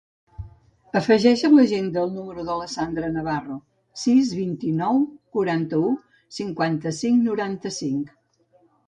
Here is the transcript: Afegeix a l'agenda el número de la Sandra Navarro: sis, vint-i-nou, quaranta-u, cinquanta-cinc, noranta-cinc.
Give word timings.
Afegeix 0.99 1.41
a 1.49 1.49
l'agenda 1.55 1.99
el 2.07 2.13
número 2.15 2.45
de 2.47 2.55
la 2.61 2.69
Sandra 2.75 3.09
Navarro: 3.17 3.57
sis, 4.05 4.31
vint-i-nou, 4.39 4.97
quaranta-u, 5.37 5.93
cinquanta-cinc, 6.39 7.21
noranta-cinc. 7.31 8.11